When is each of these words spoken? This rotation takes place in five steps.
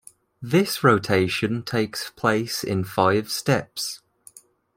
This 0.41 0.83
rotation 0.83 1.61
takes 1.61 2.09
place 2.09 2.63
in 2.63 2.83
five 2.83 3.29
steps. 3.29 4.01